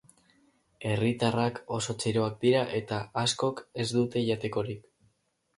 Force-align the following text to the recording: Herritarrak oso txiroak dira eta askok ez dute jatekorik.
Herritarrak 0.93 1.59
oso 1.77 1.95
txiroak 2.05 2.41
dira 2.45 2.63
eta 2.79 3.03
askok 3.25 3.65
ez 3.85 3.89
dute 4.01 4.29
jatekorik. 4.31 4.85